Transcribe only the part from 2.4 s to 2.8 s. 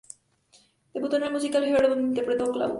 a Claude.